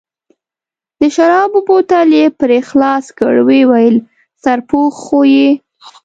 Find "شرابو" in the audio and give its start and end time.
1.15-1.59